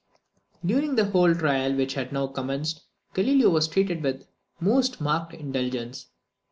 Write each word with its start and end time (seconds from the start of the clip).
During 0.65 0.95
the 0.95 1.05
whole 1.05 1.29
of 1.29 1.35
the 1.37 1.41
trial 1.43 1.75
which 1.75 1.93
had 1.93 2.11
now 2.11 2.25
commenced, 2.25 2.85
Galileo 3.13 3.51
was 3.51 3.67
treated 3.67 4.01
with 4.01 4.21
the 4.21 4.25
most 4.59 4.99
marked 4.99 5.35
indulgence. 5.35 6.07